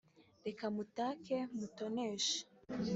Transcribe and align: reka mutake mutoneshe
reka 0.45 0.65
mutake 0.75 1.37
mutoneshe 1.57 2.39